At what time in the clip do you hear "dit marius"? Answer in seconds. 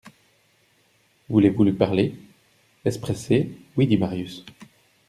3.85-4.43